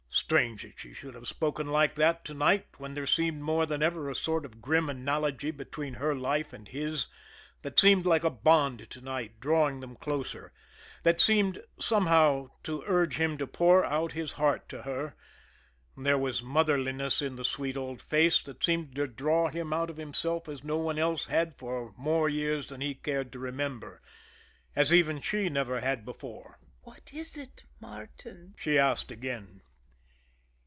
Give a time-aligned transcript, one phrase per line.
[0.13, 3.81] Strange that she should have spoken like that to night when there seemed more than
[3.83, 7.07] ever a sort of grim analogy between her life and his,
[7.63, 10.53] that seemed like a bond to night drawing them closer
[11.03, 15.15] that seemed, somehow, to urge him to pour out his heart to her
[15.97, 19.97] there was motherliness in the sweet old face that seemed to draw him out of
[19.97, 24.01] himself as no one else had for more years than he cared to remember
[24.77, 26.57] as even she never had before.
[26.83, 29.61] "What is it, Martin?" she asked again.